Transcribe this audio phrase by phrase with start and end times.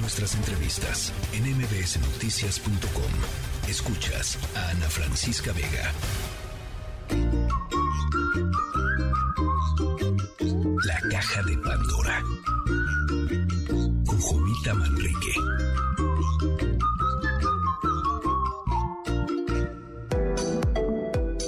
[0.00, 3.10] Nuestras entrevistas en mbsnoticias.com.
[3.68, 5.92] Escuchas a Ana Francisca Vega.
[10.86, 12.22] La caja de Pandora.
[14.06, 15.34] Con Jovita Manrique.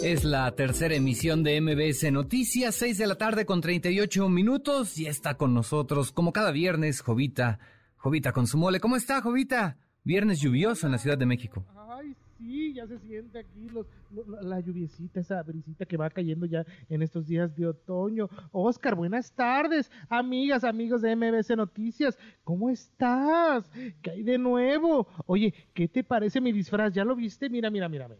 [0.03, 5.07] Es la tercera emisión de MBS Noticias, 6 de la tarde con 38 minutos y
[5.07, 7.61] está con nosotros, como cada viernes, Jovita,
[8.01, 8.81] Jovita con su mole.
[8.81, 9.77] ¿Cómo está, Jovita?
[10.05, 11.67] Viernes lluvioso en la Ciudad de México.
[11.91, 16.47] Ay, sí, ya se siente aquí los, lo- la lluviecita, esa brisita que va cayendo
[16.47, 18.31] ya en estos días de otoño.
[18.53, 22.19] Oscar, buenas tardes, amigas, amigos de MBC Noticias.
[22.43, 23.71] ¿Cómo estás?
[24.01, 25.07] ¿Qué hay de nuevo?
[25.27, 26.95] Oye, ¿qué te parece mi disfraz?
[26.95, 27.51] ¿Ya lo viste?
[27.51, 28.17] Mira, mira, mira, me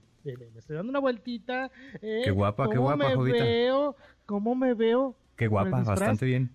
[0.59, 1.71] estoy dando una vueltita.
[2.03, 2.21] ¿eh?
[2.23, 3.45] Qué guapa, qué ¿Cómo guapa, me Jovita.
[3.45, 3.97] veo?
[4.27, 5.17] ¿Cómo me veo?
[5.37, 6.51] Qué guapa, bastante bien.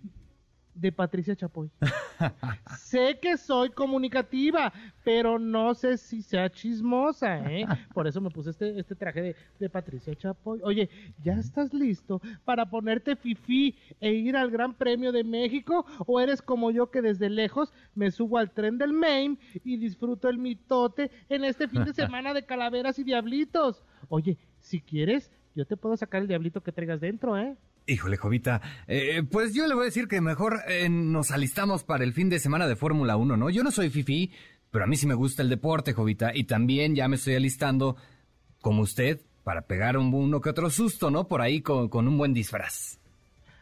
[0.76, 1.72] De Patricia Chapoy.
[2.78, 4.72] sé que soy comunicativa,
[5.04, 7.66] pero no sé si sea chismosa, ¿eh?
[7.94, 10.60] Por eso me puse este, este traje de, de Patricia Chapoy.
[10.64, 10.90] Oye,
[11.24, 15.86] ¿ya estás listo para ponerte fifí e ir al Gran Premio de México?
[16.06, 20.30] ¿O eres como yo que desde lejos me subo al tren del Maine y disfruto
[20.30, 23.82] el mitote en este fin de semana de calaveras y diablitos?
[24.10, 27.56] Oye, si quieres, yo te puedo sacar el diablito que traigas dentro, ¿eh?
[27.88, 32.04] Híjole, Jovita, eh, pues yo le voy a decir que mejor eh, nos alistamos para
[32.04, 33.50] el fin de semana de Fórmula 1, ¿no?
[33.52, 34.32] Yo no soy fifi,
[34.72, 37.96] pero a mí sí me gusta el deporte, Jovita, y también ya me estoy alistando,
[38.60, 41.28] como usted, para pegar un, uno que otro susto, ¿no?
[41.28, 43.00] Por ahí con, con un buen disfraz.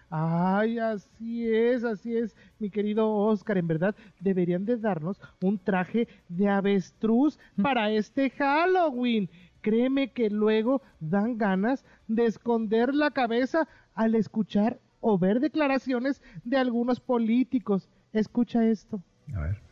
[0.09, 3.57] Ay, así es, así es, mi querido Oscar.
[3.57, 9.29] En verdad, deberían de darnos un traje de avestruz para este Halloween.
[9.63, 16.57] Créeme que luego dan ganas de esconder la cabeza al escuchar o ver declaraciones de
[16.57, 17.89] algunos políticos.
[18.11, 19.01] Escucha esto.
[19.33, 19.63] A ver.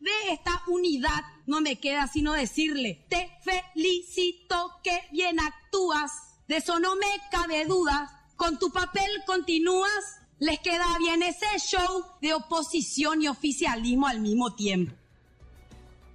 [0.00, 6.10] de esta unidad no me queda sino decirle, te felicito que bien actúas,
[6.48, 12.04] de eso no me cabe duda, con tu papel continúas, les queda bien ese show
[12.20, 14.99] de oposición y oficialismo al mismo tiempo.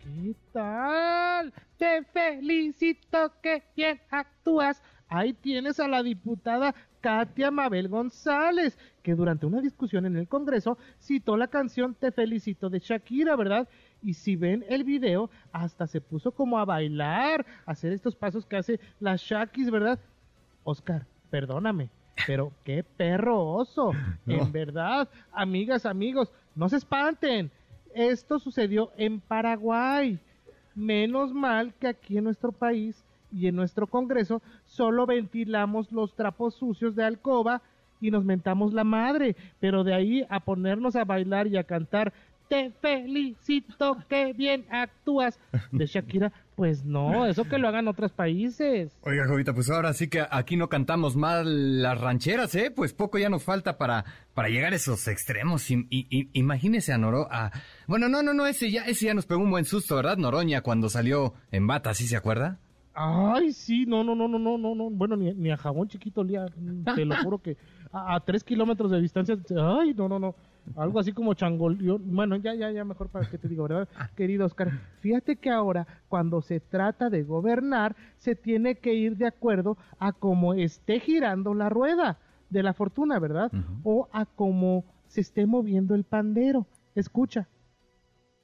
[0.06, 1.52] ¿Qué tal?
[1.78, 4.84] Te felicito que bien actúas.
[5.08, 10.78] Ahí tienes a la diputada Katia Mabel González, que durante una discusión en el Congreso
[11.00, 13.68] citó la canción Te felicito de Shakira, ¿verdad?
[14.04, 18.46] Y si ven el video, hasta se puso como a bailar, a hacer estos pasos
[18.46, 20.00] que hace la Shakis, ¿verdad?
[20.64, 21.90] Oscar, perdóname,
[22.28, 23.92] pero qué perro oso.
[24.26, 24.36] No.
[24.36, 27.52] En verdad, amigas, amigos, no se espanten.
[27.96, 30.20] Esto sucedió en Paraguay.
[30.76, 36.56] Menos mal que aquí en nuestro país y en nuestro Congreso solo ventilamos los trapos
[36.56, 37.62] sucios de alcoba
[38.02, 42.12] y nos mentamos la madre, pero de ahí a ponernos a bailar y a cantar
[42.48, 45.40] te felicito que bien actúas
[45.72, 48.92] de Shakira, pues no, eso que lo hagan otros países.
[49.02, 52.72] Oiga, Jovita, pues ahora sí que aquí no cantamos mal las rancheras, ¿eh?
[52.76, 55.70] Pues poco ya nos falta para, para llegar a esos extremos.
[55.70, 57.28] Y, y- y- imagínese a Noro...
[57.30, 57.52] A...
[57.88, 60.18] Bueno, no, no, no, ese ya, ese ya nos pegó un buen susto, ¿verdad?
[60.18, 62.60] Noroña cuando salió en bata, ¿sí se acuerda?
[62.94, 64.90] Ay, sí, no, no, no, no, no, no, no.
[64.90, 66.46] Bueno, ni, ni a jabón chiquito olía.
[66.96, 67.58] Te lo juro que
[67.92, 69.36] a, a tres kilómetros de distancia.
[69.80, 70.36] Ay, no, no, no.
[70.76, 72.02] Algo así como changolión.
[72.06, 73.88] Bueno, ya, ya, ya, mejor para qué te digo, ¿verdad?
[74.16, 79.28] Querido Oscar, fíjate que ahora, cuando se trata de gobernar, se tiene que ir de
[79.28, 82.18] acuerdo a cómo esté girando la rueda
[82.50, 83.52] de la fortuna, ¿verdad?
[83.84, 86.68] O a cómo se esté moviendo el pandero.
[86.96, 87.48] Escucha.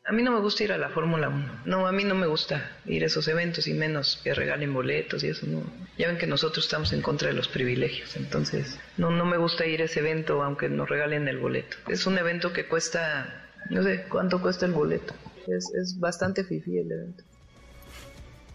[0.03, 1.62] A mí no me gusta ir a la Fórmula 1.
[1.66, 5.23] No, a mí no me gusta ir a esos eventos y menos que regalen boletos
[5.23, 5.62] y eso no.
[5.97, 9.66] Ya ven que nosotros estamos en contra de los privilegios, entonces no no me gusta
[9.67, 11.78] ir a ese evento aunque nos regalen el boleto.
[11.88, 15.13] Es un evento que cuesta, no sé, ¿cuánto cuesta el boleto?
[15.47, 17.23] Es, es bastante fifí el evento.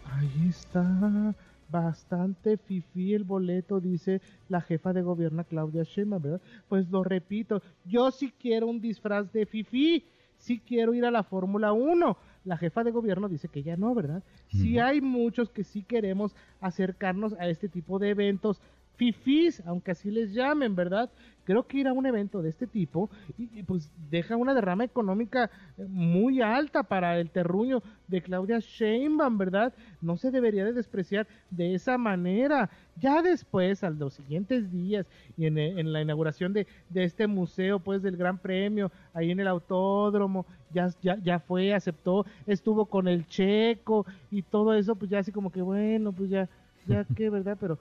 [0.03, 1.33] Ahí está.
[1.69, 6.41] Bastante fifí el boleto, dice la jefa de gobierno Claudia Sheinbaum, ¿verdad?
[6.69, 10.05] Pues lo repito, yo sí quiero un disfraz de fifí,
[10.37, 12.17] sí quiero ir a la Fórmula 1.
[12.45, 14.23] La jefa de gobierno dice que ya no, ¿verdad?
[14.47, 18.61] Sí hay muchos que sí queremos acercarnos a este tipo de eventos
[18.97, 21.09] fifís, aunque así les llamen, ¿verdad?
[21.45, 24.83] Creo que ir a un evento de este tipo y, y, pues deja una derrama
[24.83, 29.73] económica eh, muy alta para el terruño de Claudia Sheinbaum, ¿verdad?
[30.01, 32.69] No se debería de despreciar de esa manera.
[32.99, 35.05] Ya después, a los siguientes días
[35.37, 39.31] y en, eh, en la inauguración de, de este museo, pues del Gran Premio, ahí
[39.31, 44.95] en el autódromo, ya, ya, ya fue, aceptó, estuvo con el checo y todo eso,
[44.95, 46.49] pues ya así como que bueno, pues ya,
[46.87, 47.57] ya que, ¿verdad?
[47.57, 47.77] Pero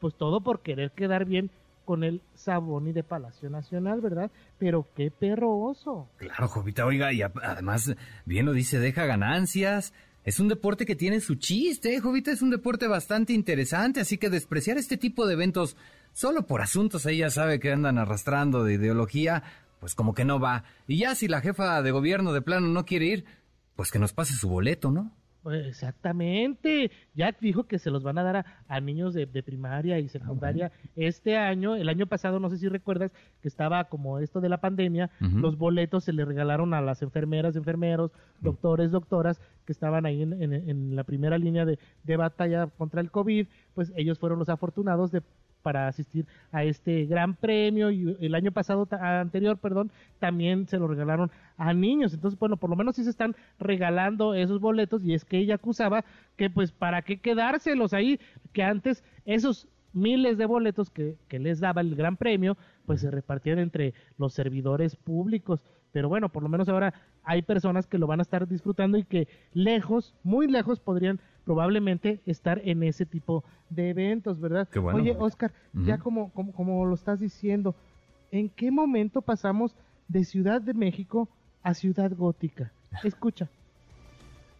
[0.00, 1.50] pues todo por querer quedar bien
[1.84, 4.30] con el Saboni de Palacio Nacional, ¿verdad?
[4.58, 6.06] Pero qué perro oso.
[6.18, 7.94] Claro, Jovita, oiga, y además,
[8.26, 9.94] bien lo dice, deja ganancias.
[10.24, 14.18] Es un deporte que tiene su chiste, ¿eh, Jovita, es un deporte bastante interesante, así
[14.18, 15.76] que despreciar este tipo de eventos
[16.12, 19.42] solo por asuntos, ella sabe que andan arrastrando de ideología,
[19.80, 20.64] pues como que no va.
[20.86, 23.24] Y ya si la jefa de gobierno de plano no quiere ir,
[23.76, 25.12] pues que nos pase su boleto, ¿no?
[25.48, 26.90] Pues exactamente.
[27.14, 31.38] Jack dijo que se los van a dar a, niños de, primaria y secundaria este
[31.38, 31.74] año.
[31.74, 35.56] El año pasado, no sé si recuerdas, que estaba como esto de la pandemia, los
[35.56, 38.10] boletos se le regalaron a las enfermeras, enfermeros,
[38.42, 43.46] doctores, doctoras que estaban ahí en, la primera línea de, de batalla contra el COVID.
[43.74, 45.22] Pues ellos fueron los afortunados de
[45.68, 50.88] para asistir a este gran premio y el año pasado anterior, perdón, también se lo
[50.88, 52.14] regalaron a niños.
[52.14, 55.56] Entonces, bueno, por lo menos sí se están regalando esos boletos y es que ella
[55.56, 56.06] acusaba
[56.36, 58.18] que pues para qué quedárselos ahí,
[58.54, 62.56] que antes esos miles de boletos que, que les daba el gran premio,
[62.86, 65.62] pues se repartían entre los servidores públicos.
[65.92, 66.94] Pero bueno, por lo menos ahora
[67.24, 72.20] hay personas que lo van a estar disfrutando y que lejos, muy lejos, podrían probablemente
[72.26, 74.68] estar en ese tipo de eventos, ¿verdad?
[74.92, 77.74] Oye, Oscar, ya como, como, como lo estás diciendo,
[78.30, 79.74] ¿en qué momento pasamos
[80.08, 81.28] de Ciudad de México
[81.62, 82.72] a Ciudad Gótica?
[83.02, 83.48] Escucha.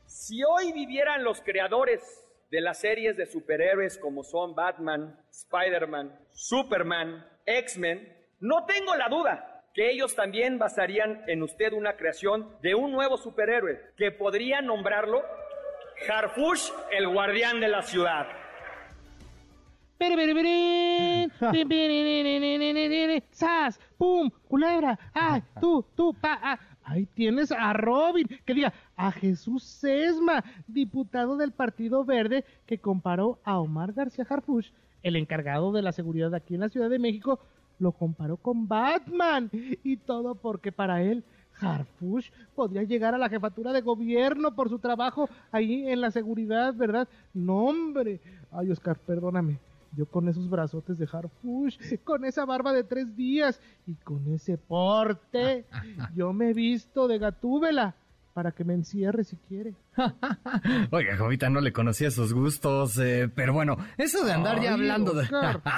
[0.07, 2.01] Si hoy vivieran los creadores
[2.51, 8.09] de las series de superhéroes como son Batman, Spider-Man, Superman, X-Men,
[8.41, 13.17] no tengo la duda que ellos también basarían en usted una creación de un nuevo
[13.17, 15.23] superhéroe que podría nombrarlo
[16.09, 18.27] Harfush, el guardián de la ciudad.
[23.31, 23.79] ¡Sas!
[23.97, 24.29] ¡Pum!
[24.49, 24.99] ¡Culebra!
[25.15, 25.45] ¡Ay!
[25.61, 25.87] ¡Tú!
[25.95, 26.13] ¡Tú!
[26.13, 26.41] ¡Pa!
[26.43, 26.59] Ah.
[26.83, 33.39] Ahí tienes a Robin, que diga, a Jesús Sesma, diputado del Partido Verde, que comparó
[33.45, 34.73] a Omar García Harfush,
[35.05, 37.39] el encargado de la seguridad aquí en la Ciudad de México,
[37.79, 39.51] lo comparó con Batman.
[39.83, 41.25] Y todo porque para él
[41.61, 46.75] Harfush podría llegar a la jefatura de gobierno por su trabajo ahí en la seguridad,
[46.75, 47.09] ¿verdad?
[47.35, 48.21] No, hombre.
[48.51, 49.59] Ay, Oscar, perdóname.
[49.97, 54.59] Yo con esos brazotes de Harfush, con esa barba de tres días y con ese
[54.59, 55.65] porte,
[56.15, 57.95] yo me he visto de gatúbela
[58.39, 59.75] para que me encierre si quiere.
[60.93, 65.13] Oiga, Jovita, no le conocía esos gustos, eh, pero bueno, eso de andar ya hablando
[65.13, 65.27] de...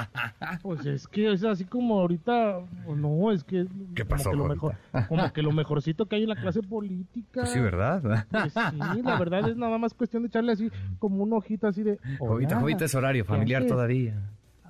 [0.62, 3.66] pues es que es así como ahorita, no, es que...
[3.94, 4.74] ¿Qué pasó, como que, lo mejor,
[5.08, 7.40] como que lo mejorcito que hay en la clase política.
[7.40, 8.26] Pues sí, ¿verdad?
[8.30, 11.82] Pues sí, la verdad es nada más cuestión de echarle así como un ojito así
[11.82, 11.98] de...
[12.18, 14.20] Jovita, Jovita es horario familiar todavía.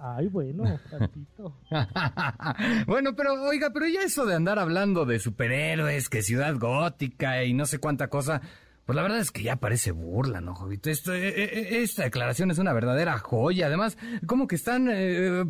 [0.02, 1.58] Ay, bueno, tantito.
[2.86, 7.52] bueno, pero oiga, pero ya eso de andar hablando de superhéroes, que ciudad gótica y
[7.52, 8.40] no sé cuánta cosa,
[8.86, 10.88] pues la verdad es que ya parece burla, ¿no, Jovito?
[10.88, 13.66] Eh, eh, eh, esta declaración es una verdadera joya.
[13.66, 14.88] Además, como que están,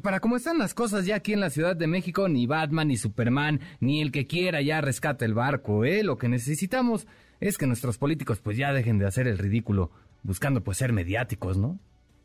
[0.03, 2.97] para cómo están las cosas ya aquí en la Ciudad de México, ni Batman, ni
[2.97, 6.03] Superman, ni el que quiera ya rescate el barco, ¿eh?
[6.03, 7.07] Lo que necesitamos
[7.39, 9.93] es que nuestros políticos pues ya dejen de hacer el ridículo,
[10.23, 11.79] buscando pues ser mediáticos, ¿no?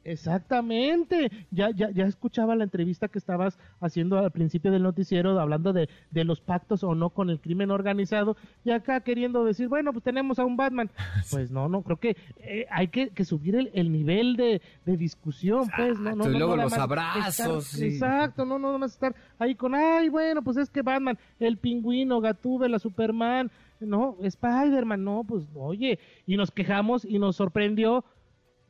[0.06, 1.32] Exactamente.
[1.52, 5.90] Ya, ya, ya escuchaba la entrevista que estabas haciendo al principio del noticiero hablando de,
[6.12, 10.04] de, los pactos o no con el crimen organizado y acá queriendo decir, bueno, pues
[10.04, 10.90] tenemos a un Batman.
[11.32, 14.96] Pues no, no, creo que eh, hay que, que, subir el, el nivel de, de,
[14.96, 16.30] discusión, pues, no, no.
[16.30, 17.82] Y luego los abrazos.
[17.82, 21.58] Exacto, no, no, no más estar ahí con, ay, bueno, pues es que Batman, el
[21.58, 28.06] pingüino, la Superman, no, Spider-Man, no, pues oye, y nos quejamos y nos sorprendió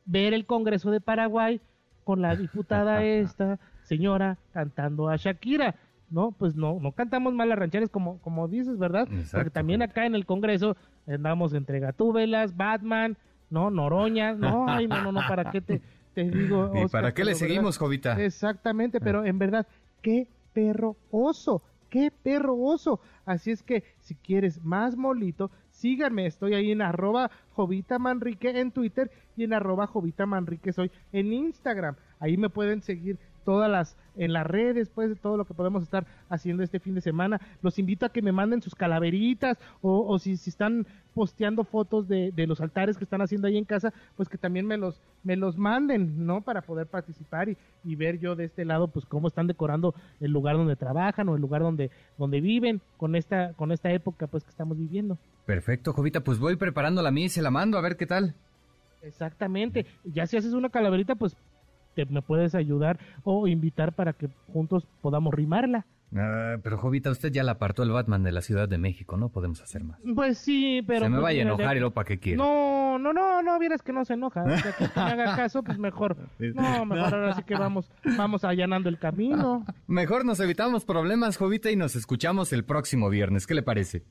[0.06, 1.60] ver el Congreso de Paraguay
[2.04, 5.74] con la diputada esta señora cantando a Shakira.
[6.08, 9.08] No, pues no, no cantamos mal las rancheras como, como dices, ¿verdad?
[9.32, 10.76] Porque también acá en el Congreso
[11.08, 13.16] andamos entre gatúbelas, Batman,
[13.50, 15.82] no, Noroña, no, ay, no, no, no, ¿para qué te,
[16.14, 16.72] te digo?
[16.76, 18.22] ¿Y para qué le seguimos, Jovita?
[18.22, 19.66] Exactamente, pero en verdad,
[20.00, 23.00] qué perro oso, qué perro oso.
[23.24, 28.70] Así es que si quieres más molito, síganme, estoy ahí en arroba Jovita Manrique en
[28.70, 31.96] Twitter y en arroba Jovita Manrique soy en Instagram.
[32.20, 35.82] Ahí me pueden seguir todas las en las redes, pues de todo lo que podemos
[35.82, 37.40] estar haciendo este fin de semana.
[37.62, 42.32] Los invito a que me manden sus calaveritas o, si, si, están posteando fotos de,
[42.32, 45.36] de, los altares que están haciendo ahí en casa, pues que también me los me
[45.36, 46.40] los manden, ¿no?
[46.40, 50.32] Para poder participar y, y ver yo de este lado, pues cómo están decorando el
[50.32, 54.42] lugar donde trabajan o el lugar donde donde viven con esta con esta época, pues
[54.42, 55.18] que estamos viviendo.
[55.44, 58.34] Perfecto, Jovita, pues voy preparando la mía y se la mando a ver qué tal.
[59.02, 59.86] Exactamente.
[60.04, 61.36] Ya si haces una calaverita, pues
[61.96, 65.86] te, me puedes ayudar o invitar para que juntos podamos rimarla.
[66.14, 69.28] Ah, pero Jovita, usted ya la apartó el Batman de la Ciudad de México, no
[69.28, 69.98] podemos hacer más.
[70.14, 71.00] Pues sí, pero...
[71.00, 72.36] Se me pues vaya a enojar y lo para qué quiere.
[72.36, 74.44] No, no, no, no, vieras que no se enoja.
[74.56, 76.16] O sea, que me haga caso, pues mejor.
[76.38, 79.64] No, mejor ahora sí que vamos, vamos allanando el camino.
[79.86, 83.46] Mejor nos evitamos problemas, Jovita, y nos escuchamos el próximo viernes.
[83.46, 84.04] ¿Qué le parece?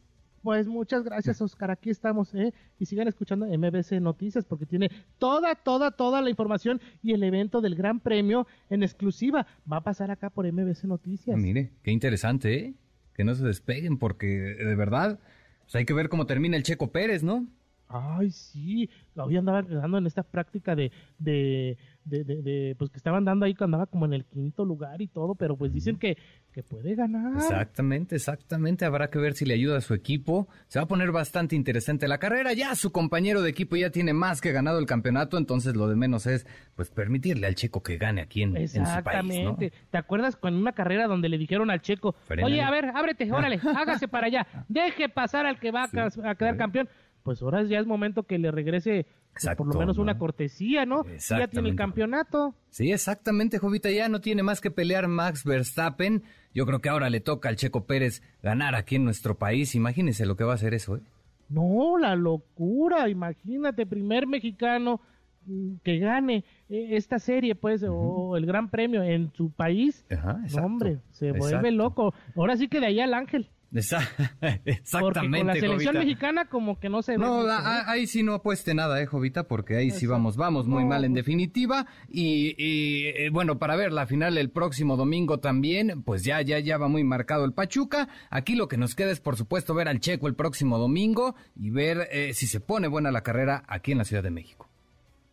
[0.45, 1.71] Pues muchas gracias, Oscar.
[1.71, 2.53] Aquí estamos, ¿eh?
[2.77, 7.61] Y sigan escuchando MBC Noticias porque tiene toda, toda, toda la información y el evento
[7.61, 9.47] del Gran Premio en exclusiva.
[9.69, 11.35] Va a pasar acá por MBC Noticias.
[11.35, 12.73] Mire, qué interesante, ¿eh?
[13.15, 15.19] Que no se despeguen porque de verdad
[15.63, 17.47] pues hay que ver cómo termina el Checo Pérez, ¿no?
[17.87, 23.23] Ay, sí, hoy andaba quedando en esta práctica de, de, de, de, pues que estaban
[23.25, 26.17] dando ahí que andaba como en el quinto lugar y todo, pero pues dicen que,
[26.51, 27.35] que puede ganar.
[27.37, 31.11] Exactamente, exactamente, habrá que ver si le ayuda a su equipo, se va a poner
[31.11, 34.85] bastante interesante la carrera, ya su compañero de equipo ya tiene más que ganado el
[34.87, 38.67] campeonato, entonces lo de menos es pues permitirle al Checo que gane aquí en, en
[38.67, 42.71] su país, Exactamente, ¿te acuerdas con una carrera donde le dijeron al Checo, oye, a
[42.71, 46.35] ver, ábrete, órale, hágase para allá, deje pasar al que va a Sí, cas- a,
[46.35, 46.89] quedar campeón?
[47.25, 50.03] Pues ahora ya es momento que le regrese pues, por lo menos ¿no?
[50.03, 51.03] una cortesía, ¿no?
[51.27, 52.53] Ya tiene el campeonato.
[52.69, 56.21] Sí, exactamente, Jovita, ya no tiene más que pelear Max Verstappen,
[56.53, 60.27] yo creo que ahora le toca al Checo Pérez ganar aquí en nuestro país, imagínense
[60.27, 61.01] lo que va a hacer eso, ¿eh?
[61.49, 65.01] No, la locura, imagínate, primer mexicano
[65.47, 70.05] mm, que gane eh, esta serie, pues, o el Gran Premio en su país.
[70.11, 70.65] Ajá, No, exacto.
[70.67, 71.71] hombre, se vuelve Exacto.
[71.71, 72.13] loco.
[72.35, 73.49] Ahora sí que de ahí al ángel.
[73.75, 73.99] Esa-
[74.39, 75.99] Porque Exactamente, con la selección Jovita.
[75.99, 77.17] mexicana como que no se ve.
[77.17, 80.65] No, mucho, a- ahí sí no apueste nada, eh, Jovita, porque ahí sí vamos, vamos
[80.67, 81.85] muy No, mal en pues- definitiva.
[82.09, 86.59] Y, y, eh, bueno, para ver la final el próximo domingo también, pues ya, ya,
[86.59, 88.07] ya va muy marcado el Pachuca.
[88.29, 91.69] Aquí lo que nos queda es, por supuesto, ver al Checo el próximo domingo y
[91.69, 94.69] ver eh, si se pone buena la carrera aquí en la Ciudad de México.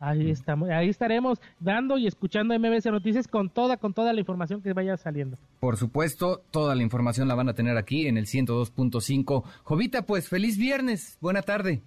[0.04, 4.60] Ahí estamos, ahí estaremos dando y escuchando MBC Noticias con toda, con toda la información
[4.60, 5.38] que vaya saliendo.
[5.60, 9.44] Por supuesto, toda la información la van a tener aquí en el 102.5.
[9.62, 11.82] Jovita, pues feliz viernes, buena tarde.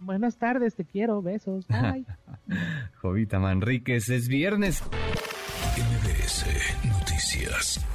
[0.00, 1.64] Buenas tardes, te quiero, besos.
[1.68, 2.04] Bye.
[3.00, 4.82] Jovita Manríquez, es viernes.
[5.76, 6.46] MBS
[6.88, 7.86] Noticias.